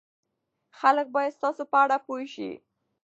[0.79, 2.51] خلک باید ستاسو په اړه پوه شي.